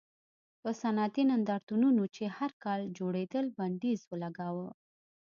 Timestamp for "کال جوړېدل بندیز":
2.63-3.99